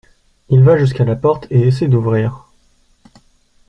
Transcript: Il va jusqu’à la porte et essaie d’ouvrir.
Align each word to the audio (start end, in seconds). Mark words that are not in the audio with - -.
Il 0.49 0.63
va 0.63 0.79
jusqu’à 0.79 1.03
la 1.05 1.15
porte 1.15 1.45
et 1.51 1.59
essaie 1.67 1.87
d’ouvrir. 1.87 2.47